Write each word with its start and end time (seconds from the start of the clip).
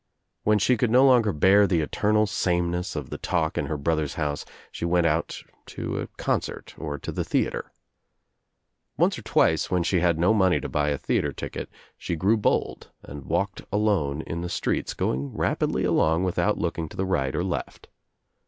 When 0.41 0.57
she 0.57 0.77
could 0.77 0.89
no 0.89 1.05
longer 1.05 1.31
bear 1.31 1.67
the 1.67 1.81
eternal 1.81 2.25
sameness 2.25 2.95
of 2.95 3.11
the 3.11 3.19
talk 3.19 3.55
in 3.55 3.67
her 3.67 3.77
brother's 3.77 4.15
house 4.15 4.45
she 4.71 4.83
went 4.83 5.05
out 5.05 5.43
to 5.67 5.99
a 5.99 6.07
concert 6.17 6.73
or 6.79 6.97
to 6.97 7.11
the 7.11 7.23
theatre. 7.23 7.71
Once 8.97 9.19
or 9.19 9.21
twice 9.21 9.69
when 9.69 9.83
she 9.83 9.99
had 9.99 10.17
no 10.17 10.33
money 10.33 10.59
to 10.59 10.67
buy 10.67 10.89
a 10.89 10.97
theatre 10.97 11.31
ticket 11.31 11.69
she 11.99 12.15
grew 12.15 12.35
bold 12.35 12.89
and 13.03 13.25
walked 13.25 13.61
alone 13.71 14.23
in 14.23 14.41
the 14.41 14.49
streets, 14.49 14.95
going 14.95 15.33
rapidly 15.37 15.83
along 15.83 16.23
without 16.23 16.57
looking 16.57 16.89
to 16.89 16.97
the 16.97 17.05
right 17.05 17.35
or 17.35 17.43
left. 17.43 17.87